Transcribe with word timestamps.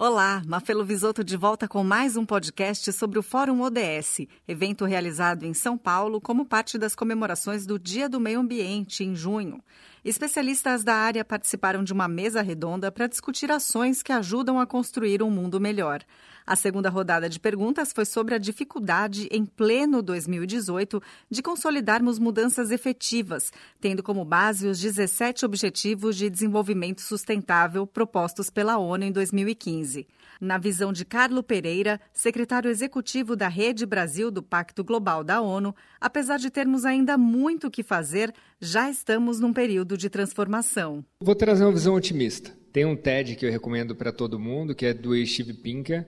Olá, 0.00 0.44
Mafelo 0.46 0.84
Visoto 0.84 1.24
de 1.24 1.36
volta 1.36 1.66
com 1.66 1.82
mais 1.82 2.16
um 2.16 2.24
podcast 2.24 2.92
sobre 2.92 3.18
o 3.18 3.22
Fórum 3.22 3.60
ODS, 3.62 4.28
evento 4.46 4.84
realizado 4.84 5.42
em 5.44 5.52
São 5.52 5.76
Paulo 5.76 6.20
como 6.20 6.46
parte 6.46 6.78
das 6.78 6.94
comemorações 6.94 7.66
do 7.66 7.80
Dia 7.80 8.08
do 8.08 8.20
Meio 8.20 8.38
Ambiente 8.38 9.02
em 9.02 9.16
junho. 9.16 9.60
Especialistas 10.04 10.84
da 10.84 10.94
área 10.94 11.24
participaram 11.24 11.82
de 11.82 11.92
uma 11.92 12.08
mesa 12.08 12.40
redonda 12.40 12.90
para 12.92 13.06
discutir 13.06 13.50
ações 13.50 14.02
que 14.02 14.12
ajudam 14.12 14.60
a 14.60 14.66
construir 14.66 15.22
um 15.22 15.30
mundo 15.30 15.60
melhor. 15.60 16.04
A 16.48 16.56
segunda 16.56 16.88
rodada 16.88 17.28
de 17.28 17.38
perguntas 17.38 17.92
foi 17.92 18.06
sobre 18.06 18.34
a 18.34 18.38
dificuldade, 18.38 19.28
em 19.30 19.44
pleno 19.44 20.00
2018, 20.00 21.02
de 21.30 21.42
consolidarmos 21.42 22.18
mudanças 22.18 22.70
efetivas, 22.70 23.52
tendo 23.78 24.02
como 24.02 24.24
base 24.24 24.66
os 24.66 24.80
17 24.80 25.44
Objetivos 25.44 26.16
de 26.16 26.30
Desenvolvimento 26.30 27.02
Sustentável 27.02 27.86
propostos 27.86 28.48
pela 28.48 28.78
ONU 28.78 29.04
em 29.04 29.12
2015. 29.12 30.06
Na 30.40 30.56
visão 30.56 30.92
de 30.92 31.04
Carlo 31.04 31.42
Pereira, 31.42 32.00
secretário 32.12 32.70
executivo 32.70 33.34
da 33.34 33.48
Rede 33.48 33.84
Brasil 33.84 34.30
do 34.30 34.40
Pacto 34.40 34.84
Global 34.84 35.24
da 35.24 35.40
ONU, 35.40 35.74
apesar 36.00 36.38
de 36.38 36.48
termos 36.48 36.84
ainda 36.84 37.18
muito 37.18 37.66
o 37.66 37.70
que 37.70 37.82
fazer, 37.82 38.32
já 38.60 38.88
estamos 38.88 39.40
num 39.40 39.52
período 39.52 39.87
de 39.96 40.10
transformação. 40.10 41.04
Vou 41.20 41.34
trazer 41.34 41.64
uma 41.64 41.72
visão 41.72 41.94
otimista. 41.94 42.52
Tem 42.72 42.84
um 42.84 42.96
TED 42.96 43.36
que 43.36 43.46
eu 43.46 43.50
recomendo 43.50 43.94
para 43.94 44.12
todo 44.12 44.38
mundo, 44.38 44.74
que 44.74 44.86
é 44.86 44.92
do 44.92 45.14
Steve 45.26 45.54
Pinker, 45.54 46.06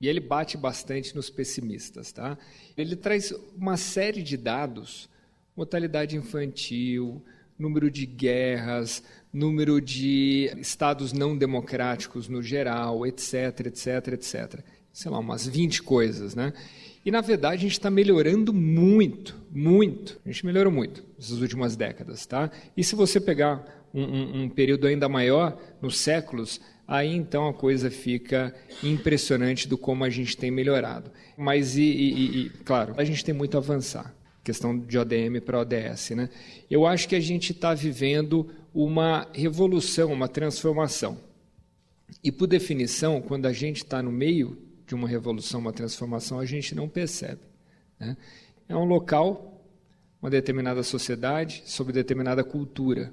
e 0.00 0.08
ele 0.08 0.20
bate 0.20 0.56
bastante 0.56 1.14
nos 1.14 1.30
pessimistas. 1.30 2.12
Tá? 2.12 2.36
Ele 2.76 2.94
traz 2.94 3.32
uma 3.56 3.76
série 3.76 4.22
de 4.22 4.36
dados, 4.36 5.08
mortalidade 5.56 6.16
infantil, 6.16 7.22
número 7.58 7.90
de 7.90 8.04
guerras, 8.06 9.02
número 9.32 9.80
de 9.80 10.50
estados 10.58 11.12
não 11.12 11.36
democráticos 11.36 12.28
no 12.28 12.42
geral, 12.42 13.06
etc, 13.06 13.66
etc, 13.66 14.08
etc. 14.12 14.60
Sei 14.92 15.10
lá, 15.10 15.18
umas 15.18 15.46
20 15.46 15.82
coisas, 15.82 16.34
né? 16.34 16.52
E, 17.04 17.10
na 17.10 17.20
verdade, 17.20 17.56
a 17.56 17.62
gente 17.62 17.72
está 17.72 17.90
melhorando 17.90 18.52
muito, 18.52 19.36
muito. 19.54 20.20
A 20.26 20.28
gente 20.28 20.44
melhorou 20.44 20.72
muito 20.72 21.04
nessas 21.16 21.40
últimas 21.40 21.76
décadas, 21.76 22.26
tá? 22.26 22.50
E 22.76 22.82
se 22.82 22.96
você 22.96 23.20
pegar 23.20 23.64
um, 23.94 24.02
um, 24.02 24.42
um 24.42 24.48
período 24.48 24.86
ainda 24.86 25.08
maior, 25.08 25.56
nos 25.80 25.98
séculos, 25.98 26.60
aí 26.86 27.14
então 27.14 27.48
a 27.48 27.54
coisa 27.54 27.90
fica 27.90 28.52
impressionante 28.82 29.68
do 29.68 29.78
como 29.78 30.02
a 30.02 30.10
gente 30.10 30.36
tem 30.36 30.50
melhorado. 30.50 31.10
Mas, 31.38 31.76
e, 31.76 31.82
e, 31.82 32.38
e 32.38 32.50
claro, 32.64 32.94
a 32.96 33.04
gente 33.04 33.24
tem 33.24 33.32
muito 33.32 33.56
a 33.56 33.60
avançar 33.60 34.12
questão 34.44 34.78
de 34.78 34.98
ODM 34.98 35.40
para 35.40 35.58
ODS. 35.58 36.10
Né? 36.10 36.28
Eu 36.70 36.86
acho 36.86 37.08
que 37.08 37.16
a 37.16 37.20
gente 37.20 37.52
está 37.52 37.72
vivendo 37.72 38.50
uma 38.74 39.26
revolução, 39.32 40.12
uma 40.12 40.28
transformação. 40.28 41.18
E, 42.22 42.30
por 42.30 42.46
definição, 42.46 43.22
quando 43.22 43.46
a 43.46 43.52
gente 43.52 43.78
está 43.78 44.02
no 44.02 44.12
meio 44.12 44.58
de 44.86 44.94
uma 44.94 45.08
revolução, 45.08 45.60
uma 45.60 45.72
transformação, 45.72 46.38
a 46.38 46.44
gente 46.44 46.74
não 46.74 46.88
percebe. 46.88 47.40
Né? 47.98 48.16
É 48.68 48.76
um 48.76 48.84
local, 48.84 49.62
uma 50.20 50.30
determinada 50.30 50.82
sociedade, 50.82 51.62
sob 51.66 51.92
determinada 51.92 52.42
cultura. 52.42 53.12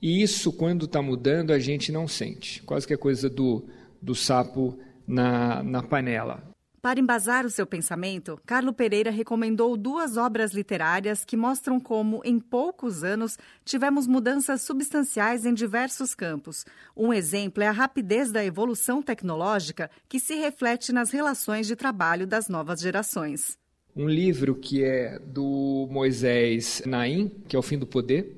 E 0.00 0.22
isso, 0.22 0.52
quando 0.52 0.84
está 0.84 1.02
mudando, 1.02 1.52
a 1.52 1.58
gente 1.58 1.90
não 1.90 2.06
sente. 2.06 2.62
Quase 2.62 2.86
que 2.86 2.94
é 2.94 2.96
coisa 2.96 3.28
do, 3.28 3.64
do 4.00 4.14
sapo 4.14 4.78
na, 5.06 5.62
na 5.62 5.82
panela. 5.82 6.42
Para 6.80 7.00
embasar 7.00 7.44
o 7.44 7.50
seu 7.50 7.66
pensamento, 7.66 8.40
Carlo 8.46 8.72
Pereira 8.72 9.10
recomendou 9.10 9.76
duas 9.76 10.16
obras 10.16 10.52
literárias 10.52 11.24
que 11.24 11.36
mostram 11.36 11.80
como, 11.80 12.22
em 12.24 12.38
poucos 12.38 13.02
anos, 13.02 13.36
tivemos 13.64 14.06
mudanças 14.06 14.62
substanciais 14.62 15.44
em 15.44 15.52
diversos 15.52 16.14
campos. 16.14 16.64
Um 16.96 17.12
exemplo 17.12 17.64
é 17.64 17.66
a 17.66 17.72
rapidez 17.72 18.30
da 18.30 18.44
evolução 18.44 19.02
tecnológica 19.02 19.90
que 20.08 20.20
se 20.20 20.36
reflete 20.36 20.92
nas 20.92 21.10
relações 21.10 21.66
de 21.66 21.74
trabalho 21.74 22.28
das 22.28 22.48
novas 22.48 22.80
gerações. 22.80 23.58
Um 23.98 24.08
livro 24.08 24.54
que 24.54 24.84
é 24.84 25.18
do 25.18 25.88
Moisés 25.90 26.80
Naim, 26.86 27.32
que 27.48 27.56
é 27.56 27.58
O 27.58 27.62
Fim 27.62 27.76
do 27.76 27.84
Poder, 27.84 28.32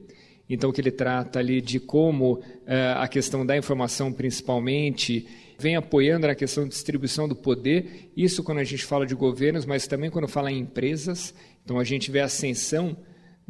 então 0.49 0.73
que 0.73 0.81
ele 0.81 0.91
trata 0.91 1.39
ali 1.39 1.61
de 1.61 1.79
como 1.79 2.37
uh, 2.37 2.43
a 2.97 3.07
questão 3.07 3.45
da 3.45 3.55
informação, 3.55 4.11
principalmente, 4.11 5.29
vem 5.59 5.77
apoiando 5.77 6.27
na 6.27 6.35
questão 6.35 6.65
de 6.65 6.71
distribuição 6.71 7.29
do 7.29 7.37
poder, 7.37 8.11
isso 8.17 8.43
quando 8.43 8.57
a 8.57 8.65
gente 8.65 8.87
fala 8.87 9.05
de 9.05 9.15
governos, 9.15 9.67
mas 9.67 9.87
também 9.87 10.09
quando 10.09 10.27
fala 10.27 10.51
em 10.51 10.61
empresas. 10.61 11.35
Então 11.63 11.79
a 11.79 11.85
gente 11.85 12.11
vê 12.11 12.21
a 12.21 12.25
ascensão 12.25 12.97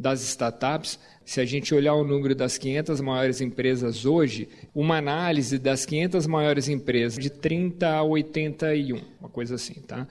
das 0.00 0.22
startups. 0.22 0.98
Se 1.24 1.40
a 1.40 1.44
gente 1.44 1.74
olhar 1.74 1.94
o 1.94 2.02
número 2.02 2.34
das 2.34 2.56
500 2.56 3.00
maiores 3.00 3.40
empresas 3.40 4.06
hoje, 4.06 4.48
uma 4.74 4.96
análise 4.96 5.58
das 5.58 5.84
500 5.84 6.26
maiores 6.26 6.68
empresas, 6.68 7.22
de 7.22 7.30
30 7.30 7.88
a 7.88 8.02
81, 8.02 9.00
uma 9.20 9.28
coisa 9.28 9.54
assim, 9.54 9.74
tá? 9.74 10.08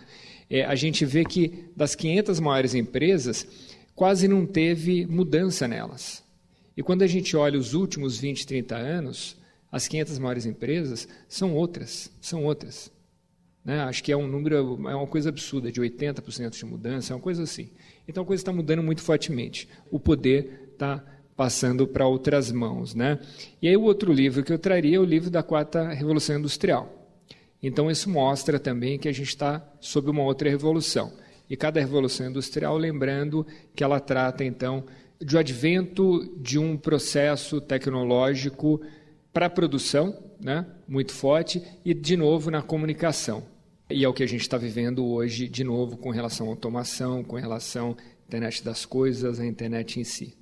É, 0.50 0.64
a 0.64 0.76
gente 0.76 1.06
vê 1.06 1.26
que 1.26 1.66
das 1.76 1.96
500 1.96 2.40
maiores 2.40 2.74
empresas, 2.74 3.46
quase 3.96 4.28
não 4.28 4.46
teve 4.46 5.06
mudança 5.06 5.68
nelas. 5.68 6.24
E 6.78 6.82
quando 6.82 7.02
a 7.02 7.08
gente 7.08 7.36
olha 7.36 7.60
os 7.60 7.74
últimos 7.74 8.18
20, 8.20 8.48
30 8.48 8.76
anos, 8.76 9.36
as 9.72 9.88
500 9.88 10.18
maiores 10.20 10.46
empresas 10.46 11.08
são 11.28 11.54
outras, 11.54 12.10
são 12.22 12.46
outras. 12.46 12.92
Né? 13.64 13.82
Acho 13.82 14.04
que 14.04 14.12
é 14.12 14.18
um 14.18 14.28
número, 14.28 14.56
é 14.56 14.96
uma 14.96 15.08
coisa 15.08 15.30
absurda, 15.30 15.72
de 15.72 15.82
80% 15.82 16.58
de 16.58 16.66
mudança, 16.66 17.14
é 17.14 17.16
uma 17.16 17.22
coisa 17.22 17.44
assim. 17.44 17.70
Então 18.08 18.24
a 18.24 18.26
coisa 18.26 18.42
está 18.42 18.52
mudando 18.52 18.84
muito 18.84 19.02
fortemente. 19.02 19.68
O 19.92 20.00
poder 20.00 20.70
está 20.74 21.04
passando 21.36 21.88
para 21.88 22.08
outras 22.08 22.52
mãos. 22.52 22.96
Né? 22.96 23.20
E 23.62 23.68
aí 23.68 23.78
o 23.78 23.84
outro 23.84 24.12
livro 24.12 24.44
que 24.44 24.52
eu 24.52 24.60
traria 24.60 24.98
é 24.98 25.00
o 25.00 25.06
livro 25.06 25.30
da 25.30 25.44
Quarta 25.44 25.90
Revolução 25.90 26.38
Industrial. 26.38 26.96
Então 27.62 27.92
isso 27.92 28.10
mostra 28.10 28.60
também 28.60 28.98
que 28.98 29.08
a 29.08 29.12
gente 29.14 29.30
está 29.30 29.66
sob 29.80 30.10
uma 30.10 30.24
outra 30.24 30.50
revolução. 30.50 31.12
E 31.50 31.58
cada 31.58 31.80
revolução 31.80 32.30
industrial, 32.30 32.78
lembrando 32.78 33.46
que 33.76 33.84
ela 33.84 34.00
trata 34.00 34.44
então 34.44 34.86
de 35.20 35.38
advento 35.38 36.32
de 36.38 36.58
um 36.58 36.78
processo 36.78 37.60
tecnológico 37.60 38.82
para 39.34 39.48
a 39.48 39.50
produção, 39.50 40.18
né, 40.40 40.66
muito 40.88 41.12
forte, 41.12 41.62
e 41.84 41.94
de 41.94 42.16
novo 42.16 42.50
na 42.50 42.62
comunicação. 42.62 43.44
E 43.92 44.04
é 44.04 44.08
o 44.08 44.14
que 44.14 44.22
a 44.22 44.28
gente 44.28 44.42
está 44.42 44.56
vivendo 44.56 45.04
hoje, 45.04 45.48
de 45.48 45.64
novo, 45.64 45.98
com 45.98 46.12
relação 46.12 46.46
à 46.46 46.50
automação, 46.52 47.24
com 47.24 47.38
relação 47.38 47.98
à 47.98 48.26
internet 48.28 48.64
das 48.64 48.86
coisas, 48.86 49.40
à 49.40 49.46
internet 49.46 50.00
em 50.00 50.04
si. 50.04 50.38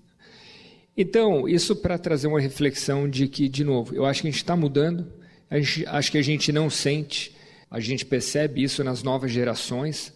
Então, 0.97 1.47
isso 1.47 1.73
para 1.73 1.97
trazer 1.97 2.27
uma 2.27 2.41
reflexão 2.41 3.09
de 3.09 3.25
que, 3.29 3.47
de 3.47 3.63
novo, 3.63 3.95
eu 3.95 4.05
acho 4.05 4.21
que 4.21 4.27
a 4.27 4.31
gente 4.31 4.41
está 4.41 4.53
mudando, 4.53 5.07
gente, 5.49 5.87
acho 5.87 6.11
que 6.11 6.17
a 6.17 6.21
gente 6.21 6.51
não 6.51 6.69
sente, 6.69 7.33
a 7.71 7.79
gente 7.79 8.05
percebe 8.05 8.61
isso 8.61 8.83
nas 8.83 9.01
novas 9.01 9.31
gerações. 9.31 10.13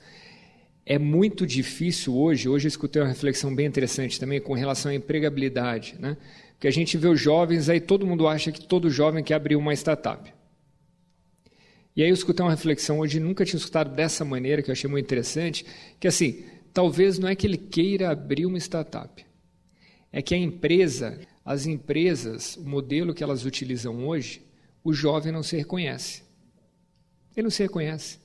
É 0.85 0.99
muito 0.99 1.47
difícil 1.47 2.13
hoje, 2.17 2.49
hoje 2.49 2.65
eu 2.65 2.69
escutei 2.69 3.01
uma 3.01 3.07
reflexão 3.07 3.55
bem 3.55 3.65
interessante 3.65 4.19
também 4.19 4.41
com 4.41 4.53
relação 4.53 4.91
à 4.91 4.95
empregabilidade, 4.95 5.95
né? 5.97 6.17
que 6.59 6.67
a 6.67 6.71
gente 6.71 6.97
vê 6.97 7.07
os 7.07 7.19
jovens, 7.19 7.69
aí 7.69 7.79
todo 7.79 8.05
mundo 8.05 8.27
acha 8.27 8.51
que 8.51 8.67
todo 8.67 8.89
jovem 8.89 9.23
quer 9.23 9.35
abrir 9.35 9.55
uma 9.55 9.73
startup. 9.73 10.33
E 11.95 12.01
aí 12.01 12.09
eu 12.09 12.13
escutei 12.13 12.43
uma 12.43 12.51
reflexão 12.51 12.99
hoje, 12.99 13.19
nunca 13.19 13.43
tinha 13.43 13.57
escutado 13.57 13.93
dessa 13.93 14.23
maneira, 14.23 14.61
que 14.61 14.69
eu 14.69 14.73
achei 14.73 14.89
muito 14.89 15.05
interessante, 15.05 15.65
que 15.99 16.07
assim, 16.07 16.45
talvez 16.73 17.19
não 17.19 17.27
é 17.27 17.35
que 17.35 17.45
ele 17.45 17.57
queira 17.57 18.09
abrir 18.09 18.45
uma 18.45 18.57
startup, 18.57 19.25
é 20.11 20.21
que 20.21 20.33
a 20.33 20.37
empresa, 20.37 21.19
as 21.43 21.65
empresas, 21.65 22.55
o 22.55 22.63
modelo 22.63 23.13
que 23.13 23.23
elas 23.23 23.45
utilizam 23.45 24.07
hoje, 24.07 24.41
o 24.83 24.93
jovem 24.93 25.31
não 25.31 25.43
se 25.43 25.55
reconhece. 25.57 26.23
Ele 27.35 27.43
não 27.43 27.51
se 27.51 27.63
reconhece. 27.63 28.19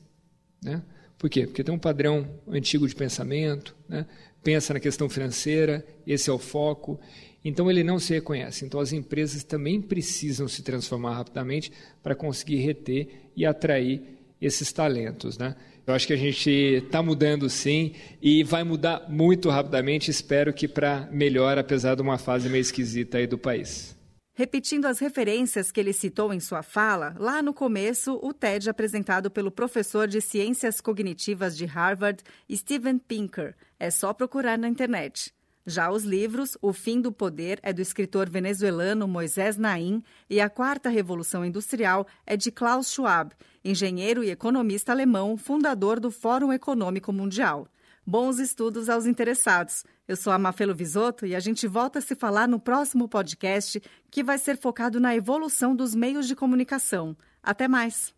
Né? 0.62 0.82
Por 1.18 1.30
quê? 1.30 1.46
Porque 1.46 1.64
tem 1.64 1.74
um 1.74 1.78
padrão 1.78 2.28
antigo 2.48 2.86
de 2.86 2.94
pensamento, 2.94 3.74
né? 3.88 4.06
pensa 4.42 4.74
na 4.74 4.80
questão 4.80 5.08
financeira, 5.08 5.84
esse 6.06 6.30
é 6.30 6.32
o 6.32 6.38
foco, 6.38 7.00
então 7.44 7.70
ele 7.70 7.82
não 7.82 7.98
se 7.98 8.14
reconhece. 8.14 8.64
Então 8.64 8.78
as 8.78 8.92
empresas 8.92 9.42
também 9.42 9.80
precisam 9.80 10.46
se 10.46 10.62
transformar 10.62 11.14
rapidamente 11.14 11.72
para 12.02 12.14
conseguir 12.14 12.56
reter 12.56 13.08
e 13.34 13.46
atrair 13.46 14.02
esses 14.40 14.72
talentos, 14.72 15.38
né? 15.38 15.56
Eu 15.86 15.94
acho 15.94 16.06
que 16.06 16.12
a 16.12 16.16
gente 16.16 16.50
está 16.50 17.00
mudando 17.00 17.48
sim 17.48 17.92
e 18.20 18.42
vai 18.42 18.64
mudar 18.64 19.06
muito 19.08 19.48
rapidamente. 19.48 20.10
Espero 20.10 20.52
que 20.52 20.66
para 20.66 21.08
melhor, 21.12 21.58
apesar 21.58 21.94
de 21.94 22.02
uma 22.02 22.18
fase 22.18 22.48
meio 22.48 22.60
esquisita 22.60 23.18
aí 23.18 23.26
do 23.26 23.38
país. 23.38 23.96
Repetindo 24.38 24.84
as 24.84 24.98
referências 24.98 25.72
que 25.72 25.80
ele 25.80 25.94
citou 25.94 26.30
em 26.30 26.40
sua 26.40 26.62
fala, 26.62 27.16
lá 27.18 27.40
no 27.40 27.54
começo, 27.54 28.20
o 28.22 28.34
TED 28.34 28.68
apresentado 28.68 29.30
pelo 29.30 29.50
professor 29.50 30.06
de 30.06 30.20
Ciências 30.20 30.78
Cognitivas 30.78 31.56
de 31.56 31.64
Harvard, 31.64 32.22
Steven 32.52 32.98
Pinker. 32.98 33.56
É 33.80 33.90
só 33.90 34.12
procurar 34.12 34.58
na 34.58 34.68
internet. 34.68 35.32
Já 35.64 35.90
os 35.90 36.04
livros 36.04 36.54
O 36.60 36.74
Fim 36.74 37.00
do 37.00 37.10
Poder 37.10 37.58
é 37.62 37.72
do 37.72 37.80
escritor 37.80 38.28
venezuelano 38.28 39.08
Moisés 39.08 39.56
Naim 39.56 40.02
e 40.28 40.38
A 40.38 40.50
Quarta 40.50 40.90
Revolução 40.90 41.42
Industrial 41.42 42.06
é 42.26 42.36
de 42.36 42.50
Klaus 42.50 42.92
Schwab, 42.92 43.32
engenheiro 43.64 44.22
e 44.22 44.28
economista 44.28 44.92
alemão, 44.92 45.38
fundador 45.38 45.98
do 45.98 46.10
Fórum 46.10 46.52
Econômico 46.52 47.10
Mundial. 47.10 47.66
Bons 48.06 48.38
estudos 48.38 48.90
aos 48.90 49.06
interessados. 49.06 49.82
Eu 50.08 50.16
sou 50.16 50.32
a 50.32 50.38
Mafelo 50.38 50.74
Visoto 50.74 51.26
e 51.26 51.34
a 51.34 51.40
gente 51.40 51.66
volta 51.66 51.98
a 51.98 52.02
se 52.02 52.14
falar 52.14 52.46
no 52.46 52.60
próximo 52.60 53.08
podcast, 53.08 53.82
que 54.08 54.22
vai 54.22 54.38
ser 54.38 54.56
focado 54.56 55.00
na 55.00 55.16
evolução 55.16 55.74
dos 55.74 55.96
meios 55.96 56.28
de 56.28 56.36
comunicação. 56.36 57.16
Até 57.42 57.66
mais! 57.66 58.15